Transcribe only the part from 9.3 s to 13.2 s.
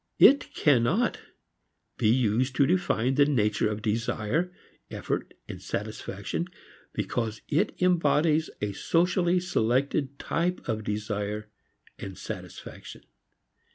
selected type of desire and satisfaction.